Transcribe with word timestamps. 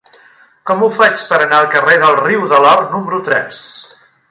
Com 0.69 0.79
ho 0.85 0.87
faig 0.95 1.21
per 1.33 1.39
anar 1.43 1.59
al 1.59 1.69
carrer 1.75 1.99
del 2.05 2.17
Riu 2.23 2.49
de 2.55 2.63
l'Or 2.65 2.83
número 2.95 3.21
tres? 3.31 3.63